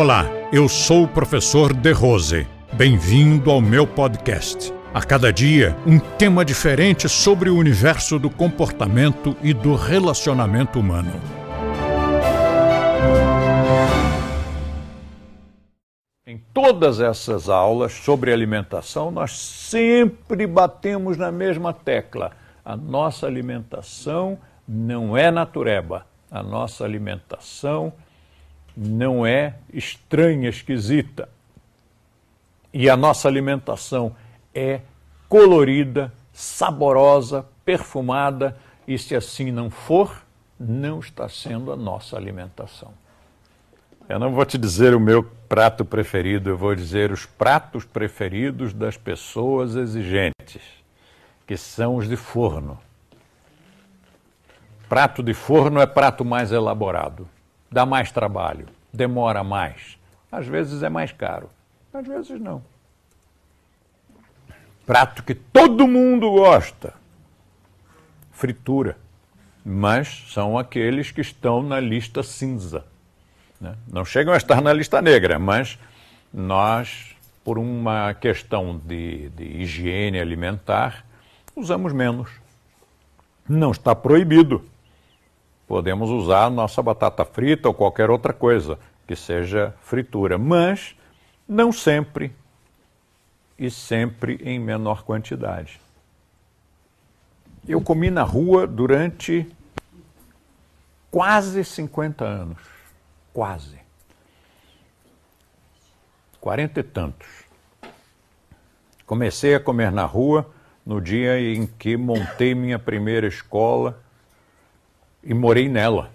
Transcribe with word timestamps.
Olá, 0.00 0.26
eu 0.52 0.68
sou 0.68 1.02
o 1.02 1.08
professor 1.08 1.74
De 1.74 1.90
Rose. 1.90 2.46
Bem-vindo 2.72 3.50
ao 3.50 3.60
meu 3.60 3.84
podcast. 3.84 4.72
A 4.94 5.02
cada 5.02 5.32
dia, 5.32 5.76
um 5.84 5.98
tema 5.98 6.44
diferente 6.44 7.08
sobre 7.08 7.50
o 7.50 7.56
universo 7.56 8.16
do 8.16 8.30
comportamento 8.30 9.36
e 9.42 9.52
do 9.52 9.74
relacionamento 9.74 10.78
humano. 10.78 11.10
Em 16.24 16.38
todas 16.54 17.00
essas 17.00 17.48
aulas 17.48 17.92
sobre 17.92 18.32
alimentação, 18.32 19.10
nós 19.10 19.36
sempre 19.36 20.46
batemos 20.46 21.16
na 21.16 21.32
mesma 21.32 21.72
tecla. 21.72 22.30
A 22.64 22.76
nossa 22.76 23.26
alimentação 23.26 24.38
não 24.64 25.16
é 25.16 25.28
natureba. 25.32 26.06
A 26.30 26.40
nossa 26.40 26.84
alimentação 26.84 27.92
não 28.80 29.26
é 29.26 29.56
estranha, 29.72 30.48
esquisita. 30.48 31.28
E 32.72 32.88
a 32.88 32.96
nossa 32.96 33.26
alimentação 33.26 34.14
é 34.54 34.82
colorida, 35.28 36.12
saborosa, 36.32 37.44
perfumada, 37.64 38.56
e 38.86 38.96
se 38.96 39.16
assim 39.16 39.50
não 39.50 39.68
for, 39.68 40.22
não 40.58 41.00
está 41.00 41.28
sendo 41.28 41.72
a 41.72 41.76
nossa 41.76 42.16
alimentação. 42.16 42.92
Eu 44.08 44.20
não 44.20 44.32
vou 44.32 44.46
te 44.46 44.56
dizer 44.56 44.94
o 44.94 45.00
meu 45.00 45.24
prato 45.48 45.84
preferido, 45.84 46.50
eu 46.50 46.56
vou 46.56 46.74
dizer 46.74 47.10
os 47.10 47.26
pratos 47.26 47.84
preferidos 47.84 48.72
das 48.72 48.96
pessoas 48.96 49.74
exigentes, 49.74 50.62
que 51.46 51.56
são 51.56 51.96
os 51.96 52.08
de 52.08 52.16
forno. 52.16 52.78
Prato 54.88 55.20
de 55.20 55.34
forno 55.34 55.80
é 55.80 55.86
prato 55.86 56.24
mais 56.24 56.52
elaborado 56.52 57.28
dá 57.70 57.84
mais 57.86 58.10
trabalho, 58.10 58.66
demora 58.92 59.42
mais. 59.44 59.98
Às 60.30 60.46
vezes 60.46 60.82
é 60.82 60.88
mais 60.88 61.12
caro, 61.12 61.48
às 61.92 62.06
vezes 62.06 62.40
não. 62.40 62.62
Prato 64.86 65.22
que 65.22 65.34
todo 65.34 65.86
mundo 65.86 66.30
gosta: 66.30 66.94
fritura. 68.32 68.96
Mas 69.64 70.24
são 70.32 70.56
aqueles 70.56 71.10
que 71.10 71.20
estão 71.20 71.62
na 71.62 71.78
lista 71.78 72.22
cinza. 72.22 72.86
Né? 73.60 73.74
Não 73.92 74.02
chegam 74.02 74.32
a 74.32 74.36
estar 74.38 74.62
na 74.62 74.72
lista 74.72 75.02
negra, 75.02 75.38
mas 75.38 75.78
nós, 76.32 77.14
por 77.44 77.58
uma 77.58 78.14
questão 78.14 78.80
de, 78.82 79.28
de 79.30 79.44
higiene 79.44 80.18
alimentar, 80.18 81.04
usamos 81.54 81.92
menos. 81.92 82.30
Não 83.46 83.72
está 83.72 83.94
proibido 83.94 84.64
podemos 85.68 86.08
usar 86.08 86.50
nossa 86.50 86.82
batata 86.82 87.26
frita 87.26 87.68
ou 87.68 87.74
qualquer 87.74 88.08
outra 88.08 88.32
coisa 88.32 88.78
que 89.06 89.14
seja 89.14 89.74
fritura, 89.82 90.38
mas 90.38 90.96
não 91.46 91.70
sempre 91.70 92.34
e 93.58 93.70
sempre 93.70 94.40
em 94.42 94.58
menor 94.58 95.02
quantidade. 95.02 95.78
Eu 97.68 97.82
comi 97.82 98.10
na 98.10 98.22
rua 98.22 98.66
durante 98.66 99.46
quase 101.10 101.62
50 101.62 102.24
anos. 102.24 102.58
Quase. 103.32 103.78
Quarenta 106.40 106.80
e 106.80 106.82
tantos. 106.82 107.28
Comecei 109.04 109.54
a 109.54 109.60
comer 109.60 109.92
na 109.92 110.04
rua 110.04 110.50
no 110.84 110.98
dia 110.98 111.38
em 111.38 111.66
que 111.66 111.94
montei 111.96 112.54
minha 112.54 112.78
primeira 112.78 113.26
escola 113.26 114.02
e 115.22 115.34
morei 115.34 115.68
nela. 115.68 116.10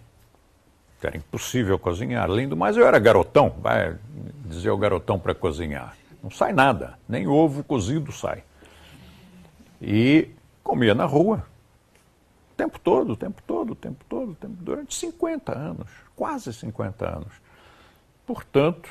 Era 1.02 1.18
impossível 1.18 1.78
cozinhar. 1.78 2.24
Além 2.24 2.48
do 2.48 2.56
mais, 2.56 2.78
eu 2.78 2.88
era 2.88 2.98
garotão, 2.98 3.50
vai 3.60 3.98
dizer 4.46 4.70
o 4.70 4.78
garotão 4.78 5.20
para 5.20 5.36
cozinhar. 5.36 5.98
Não 6.24 6.32
sai 6.32 6.54
nada, 6.54 6.98
nem 7.10 7.28
ovo 7.28 7.62
cozido 7.62 8.12
sai. 8.14 8.44
E 9.82 10.30
comia 10.64 10.96
na 10.96 11.04
rua. 11.04 11.46
O 12.54 12.56
tempo 12.56 12.80
todo, 12.80 13.14
o 13.14 13.18
tempo 13.18 13.42
todo, 13.46 13.72
o 13.72 13.76
tempo 13.76 14.06
todo, 14.08 14.32
o 14.32 14.36
tempo, 14.36 14.56
durante 14.62 14.96
50 14.96 15.52
anos, 15.58 15.90
quase 16.16 16.54
50 16.54 17.06
anos. 17.06 17.34
Portanto, 18.26 18.90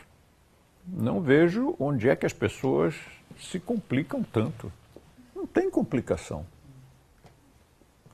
não 0.86 1.22
vejo 1.22 1.74
onde 1.78 2.10
é 2.10 2.14
que 2.14 2.26
as 2.26 2.32
pessoas 2.34 2.94
se 3.38 3.58
complicam 3.58 4.22
tanto. 4.22 4.70
Não 5.34 5.46
tem 5.46 5.70
complicação. 5.70 6.44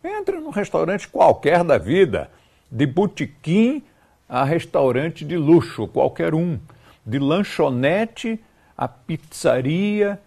Entra 0.03 0.41
num 0.41 0.51
restaurante 0.51 1.09
qualquer 1.09 1.65
da 1.65 1.79
vida, 1.79 2.31
de 2.71 2.87
botequim 2.87 3.83
a 4.29 4.45
restaurante 4.45 5.25
de 5.25 5.37
luxo, 5.37 5.89
qualquer 5.89 6.35
um, 6.35 6.59
de 7.05 7.19
lanchonete 7.19 8.41
a 8.79 8.87
pizzaria, 8.87 10.21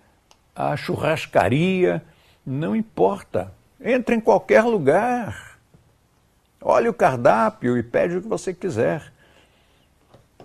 a 0.54 0.76
churrascaria, 0.76 2.04
não 2.46 2.76
importa. 2.76 3.54
Entra 3.80 4.14
em 4.14 4.20
qualquer 4.20 4.64
lugar. 4.64 5.58
Olhe 6.62 6.90
o 6.90 6.94
cardápio 6.94 7.78
e 7.78 7.82
pede 7.82 8.18
o 8.18 8.22
que 8.22 8.28
você 8.28 8.54
quiser. 8.54 9.12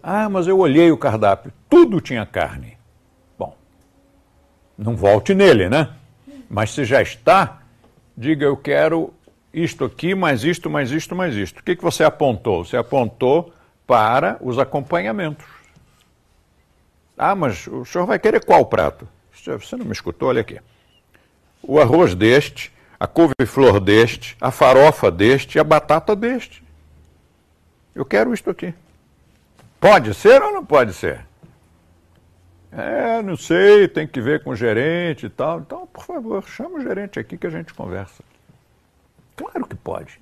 Ah, 0.00 0.28
mas 0.28 0.46
eu 0.46 0.56
olhei 0.58 0.92
o 0.92 0.96
cardápio, 0.96 1.52
tudo 1.68 2.00
tinha 2.00 2.24
carne. 2.24 2.78
Bom, 3.36 3.56
não 4.78 4.94
volte 4.94 5.34
nele, 5.34 5.68
né? 5.68 5.90
Mas 6.48 6.70
se 6.70 6.84
já 6.84 7.02
está, 7.02 7.60
diga 8.16 8.44
eu 8.44 8.56
quero 8.56 9.12
isto 9.56 9.86
aqui, 9.86 10.14
mais 10.14 10.44
isto, 10.44 10.68
mais 10.68 10.90
isto, 10.90 11.16
mais 11.16 11.34
isto. 11.34 11.60
O 11.60 11.62
que, 11.62 11.74
que 11.74 11.82
você 11.82 12.04
apontou? 12.04 12.62
Você 12.62 12.76
apontou 12.76 13.54
para 13.86 14.36
os 14.42 14.58
acompanhamentos. 14.58 15.46
Ah, 17.16 17.34
mas 17.34 17.66
o 17.66 17.82
senhor 17.86 18.06
vai 18.06 18.18
querer 18.18 18.44
qual 18.44 18.66
prato? 18.66 19.08
Você 19.32 19.74
não 19.76 19.86
me 19.86 19.92
escutou? 19.92 20.28
Olha 20.28 20.42
aqui. 20.42 20.60
O 21.62 21.80
arroz 21.80 22.14
deste, 22.14 22.70
a 23.00 23.06
couve-flor 23.06 23.80
deste, 23.80 24.36
a 24.38 24.50
farofa 24.50 25.10
deste 25.10 25.58
a 25.58 25.64
batata 25.64 26.14
deste. 26.14 26.62
Eu 27.94 28.04
quero 28.04 28.34
isto 28.34 28.50
aqui. 28.50 28.74
Pode 29.80 30.12
ser 30.12 30.42
ou 30.42 30.52
não 30.52 30.66
pode 30.66 30.92
ser? 30.92 31.24
É, 32.70 33.22
não 33.22 33.38
sei, 33.38 33.88
tem 33.88 34.06
que 34.06 34.20
ver 34.20 34.42
com 34.42 34.50
o 34.50 34.56
gerente 34.56 35.24
e 35.24 35.30
tal. 35.30 35.60
Então, 35.60 35.86
por 35.86 36.04
favor, 36.04 36.46
chama 36.46 36.78
o 36.78 36.82
gerente 36.82 37.18
aqui 37.18 37.38
que 37.38 37.46
a 37.46 37.50
gente 37.50 37.72
conversa. 37.72 38.22
Pode. 39.86 40.18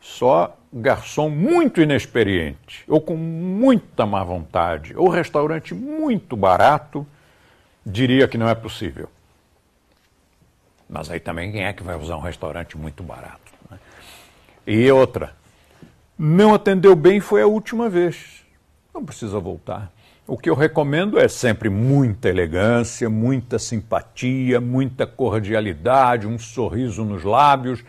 Só 0.00 0.56
garçom 0.72 1.28
muito 1.28 1.80
inexperiente, 1.80 2.84
ou 2.86 3.00
com 3.00 3.16
muita 3.16 4.06
má 4.06 4.22
vontade, 4.22 4.96
ou 4.96 5.08
restaurante 5.08 5.74
muito 5.74 6.36
barato, 6.36 7.04
diria 7.84 8.28
que 8.28 8.38
não 8.38 8.48
é 8.48 8.54
possível. 8.54 9.08
Mas 10.88 11.10
aí 11.10 11.18
também 11.18 11.50
quem 11.50 11.64
é 11.64 11.72
que 11.72 11.82
vai 11.82 11.96
usar 11.96 12.16
um 12.16 12.20
restaurante 12.20 12.78
muito 12.78 13.02
barato? 13.02 13.50
Né? 13.68 13.80
E 14.64 14.92
outra, 14.92 15.34
não 16.16 16.54
atendeu 16.54 16.94
bem 16.94 17.18
foi 17.18 17.42
a 17.42 17.48
última 17.48 17.88
vez. 17.88 18.44
Não 18.94 19.04
precisa 19.04 19.40
voltar. 19.40 19.90
O 20.24 20.38
que 20.38 20.48
eu 20.48 20.54
recomendo 20.54 21.18
é 21.18 21.26
sempre 21.26 21.68
muita 21.68 22.28
elegância, 22.28 23.10
muita 23.10 23.58
simpatia, 23.58 24.60
muita 24.60 25.04
cordialidade, 25.04 26.28
um 26.28 26.38
sorriso 26.38 27.04
nos 27.04 27.24
lábios 27.24 27.82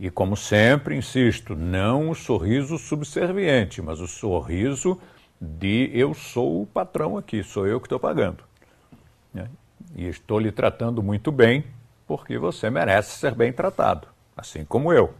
e 0.00 0.10
como 0.10 0.34
sempre, 0.34 0.96
insisto, 0.96 1.54
não 1.54 2.08
o 2.08 2.14
sorriso 2.14 2.78
subserviente, 2.78 3.82
mas 3.82 4.00
o 4.00 4.08
sorriso 4.08 4.98
de 5.38 5.90
eu 5.92 6.14
sou 6.14 6.62
o 6.62 6.66
patrão 6.66 7.18
aqui, 7.18 7.44
sou 7.44 7.66
eu 7.66 7.78
que 7.78 7.84
estou 7.84 8.00
pagando. 8.00 8.42
Né? 9.32 9.46
E 9.94 10.08
estou 10.08 10.38
lhe 10.38 10.50
tratando 10.50 11.02
muito 11.02 11.30
bem, 11.30 11.66
porque 12.06 12.38
você 12.38 12.70
merece 12.70 13.18
ser 13.18 13.34
bem 13.34 13.52
tratado, 13.52 14.08
assim 14.34 14.64
como 14.64 14.90
eu. 14.90 15.12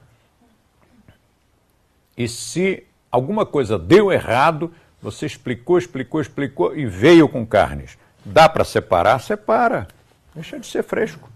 E 2.16 2.26
se 2.26 2.82
alguma 3.12 3.44
coisa 3.44 3.78
deu 3.78 4.10
errado, 4.10 4.72
você 5.02 5.26
explicou, 5.26 5.76
explicou, 5.76 6.22
explicou 6.22 6.74
e 6.74 6.86
veio 6.86 7.28
com 7.28 7.44
carnes. 7.44 7.98
Dá 8.24 8.48
para 8.48 8.64
separar? 8.64 9.18
Separa. 9.20 9.88
Deixa 10.34 10.58
de 10.58 10.66
ser 10.66 10.82
fresco. 10.82 11.28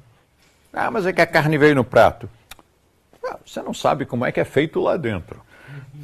Ah, 0.73 0.91
mas 0.91 1.05
é 1.05 1.13
que 1.13 1.21
a 1.21 1.27
carne 1.27 1.59
veio 1.59 1.75
no 1.75 1.85
prato. 1.85 2.27
Ah, 3.27 3.39
você 3.45 3.63
não 3.63 3.73
sabe 3.73 4.05
como 4.05 4.25
é 4.25 4.33
que 4.33 4.41
é 4.41 4.45
feito 4.45 4.81
lá 4.81 4.97
dentro. 4.97 5.41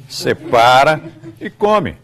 Separa 0.09 1.01
e 1.39 1.49
come. 1.49 1.95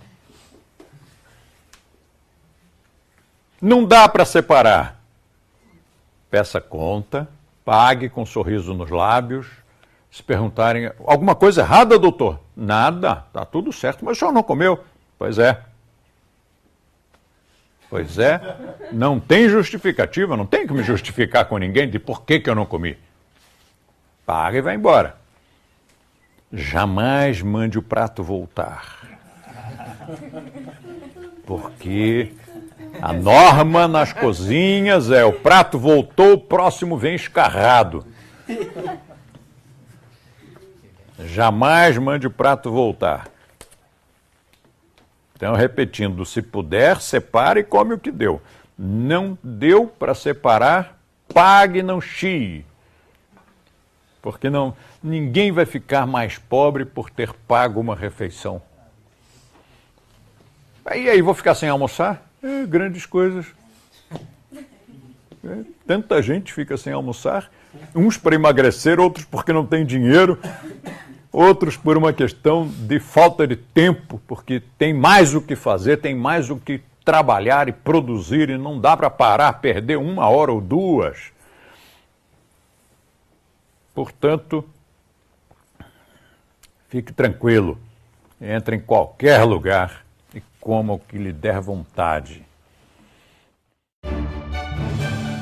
Não 3.59 3.83
dá 3.83 4.07
para 4.07 4.25
separar. 4.25 5.01
Peça 6.29 6.61
conta, 6.61 7.27
pague 7.65 8.09
com 8.09 8.21
um 8.21 8.25
sorriso 8.25 8.73
nos 8.73 8.91
lábios. 8.91 9.47
Se 10.11 10.21
perguntarem, 10.21 10.91
alguma 11.05 11.35
coisa 11.35 11.61
errada, 11.61 11.97
doutor? 11.97 12.39
Nada, 12.55 13.25
está 13.27 13.45
tudo 13.45 13.73
certo, 13.73 14.05
mas 14.05 14.17
o 14.17 14.19
senhor 14.19 14.31
não 14.31 14.43
comeu? 14.43 14.83
Pois 15.17 15.39
é. 15.39 15.61
Pois 17.89 18.19
é, 18.19 18.41
não 18.91 19.17
tem 19.17 19.47
justificativa, 19.47 20.35
não 20.35 20.45
tem 20.45 20.67
que 20.67 20.73
me 20.73 20.83
justificar 20.83 21.45
com 21.45 21.57
ninguém 21.57 21.89
de 21.89 21.97
por 21.97 22.23
que, 22.23 22.39
que 22.39 22.49
eu 22.49 22.55
não 22.55 22.65
comi 22.65 22.97
paga 24.27 24.57
e 24.57 24.61
vai 24.61 24.75
embora. 24.75 25.15
Jamais 26.51 27.41
mande 27.41 27.79
o 27.79 27.81
prato 27.81 28.21
voltar. 28.21 28.97
Porque 31.45 32.33
a 33.01 33.13
norma 33.13 33.87
nas 33.87 34.11
cozinhas 34.11 35.09
é 35.11 35.23
o 35.23 35.31
prato 35.31 35.79
voltou, 35.79 36.33
o 36.33 36.37
próximo 36.37 36.97
vem 36.97 37.15
escarrado. 37.15 38.05
Jamais 41.19 41.97
mande 41.97 42.27
o 42.27 42.31
prato 42.31 42.69
voltar. 42.69 43.29
Então, 45.35 45.55
repetindo, 45.55 46.25
se 46.25 46.41
puder, 46.41 46.99
separe 46.99 47.61
e 47.61 47.63
come 47.63 47.93
o 47.93 47.99
que 47.99 48.11
deu. 48.11 48.41
Não 48.77 49.37
deu 49.41 49.87
para 49.87 50.13
separar, 50.13 50.99
pague, 51.33 51.81
não 51.81 52.01
chie. 52.01 52.65
Porque 54.21 54.49
não, 54.49 54.75
ninguém 55.01 55.51
vai 55.51 55.65
ficar 55.65 56.05
mais 56.05 56.37
pobre 56.37 56.85
por 56.85 57.09
ter 57.09 57.33
pago 57.47 57.79
uma 57.79 57.95
refeição. 57.95 58.61
E 60.95 61.09
aí, 61.09 61.21
vou 61.21 61.33
ficar 61.33 61.53
sem 61.55 61.67
almoçar? 61.67 62.25
É, 62.41 62.65
grandes 62.65 63.05
coisas. 63.05 63.45
É, 65.43 65.63
tanta 65.85 66.21
gente 66.21 66.53
fica 66.53 66.75
sem 66.77 66.91
almoçar, 66.91 67.49
uns 67.95 68.17
para 68.17 68.35
emagrecer, 68.35 68.99
outros 68.99 69.25
porque 69.25 69.53
não 69.53 69.65
tem 69.65 69.85
dinheiro, 69.85 70.39
outros 71.31 71.77
por 71.77 71.97
uma 71.97 72.11
questão 72.11 72.67
de 72.67 72.99
falta 72.99 73.47
de 73.47 73.55
tempo, 73.55 74.21
porque 74.27 74.61
tem 74.77 74.93
mais 74.93 75.33
o 75.33 75.41
que 75.41 75.55
fazer, 75.55 75.97
tem 75.97 76.15
mais 76.15 76.49
o 76.49 76.57
que 76.57 76.81
trabalhar 77.05 77.69
e 77.69 77.71
produzir 77.71 78.49
e 78.49 78.57
não 78.57 78.79
dá 78.79 78.97
para 78.97 79.09
parar, 79.09 79.53
perder 79.53 79.97
uma 79.97 80.27
hora 80.27 80.51
ou 80.51 80.59
duas. 80.59 81.31
Portanto, 83.97 84.63
fique 86.87 87.11
tranquilo, 87.11 87.79
entre 88.39 88.75
em 88.75 88.79
qualquer 88.79 89.43
lugar 89.43 90.05
e 90.35 90.43
coma 90.61 90.93
o 90.93 90.99
que 90.99 91.17
lhe 91.17 91.33
der 91.33 91.59
vontade. 91.59 92.45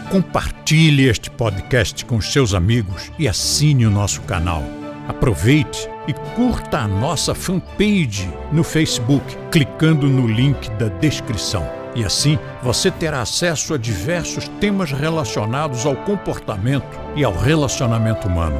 Compartilhe 0.09 1.09
este 1.09 1.29
podcast 1.29 2.05
com 2.05 2.21
seus 2.21 2.53
amigos 2.53 3.11
e 3.19 3.27
assine 3.27 3.85
o 3.85 3.91
nosso 3.91 4.21
canal. 4.21 4.61
Aproveite 5.05 5.89
e 6.07 6.13
curta 6.35 6.79
a 6.79 6.87
nossa 6.87 7.33
fanpage 7.33 8.29
no 8.51 8.63
Facebook, 8.63 9.37
clicando 9.51 10.07
no 10.07 10.27
link 10.27 10.69
da 10.71 10.87
descrição. 10.87 11.67
E 11.95 12.03
assim 12.03 12.37
você 12.61 12.91
terá 12.91 13.21
acesso 13.21 13.73
a 13.73 13.77
diversos 13.77 14.47
temas 14.59 14.91
relacionados 14.91 15.85
ao 15.85 15.95
comportamento 15.95 16.99
e 17.15 17.23
ao 17.23 17.33
relacionamento 17.33 18.27
humano. 18.27 18.59